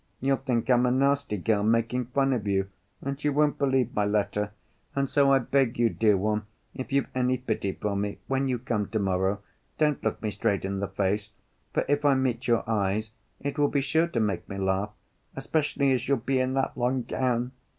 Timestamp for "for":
7.73-7.95, 11.71-11.85